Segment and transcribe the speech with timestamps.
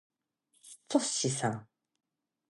[0.03, 1.67] っそしっさん。